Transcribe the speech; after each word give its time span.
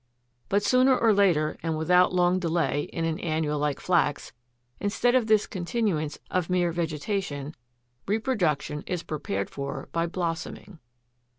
But 0.49 0.63
sooner 0.63 0.97
or 0.97 1.13
later, 1.13 1.57
and 1.61 1.77
without 1.77 2.11
long 2.11 2.39
delay 2.39 2.89
in 2.91 3.05
an 3.05 3.19
annual 3.19 3.59
like 3.59 3.79
Flax, 3.79 4.31
instead 4.79 5.13
of 5.13 5.27
this 5.27 5.45
continuance 5.45 6.17
of 6.31 6.49
mere 6.49 6.71
vegetation, 6.71 7.53
reproduction 8.07 8.81
is 8.87 9.03
prepared 9.03 9.51
for 9.51 9.89
by 9.91 10.05
15. 10.05 10.09
=Blossoming. 10.11 10.79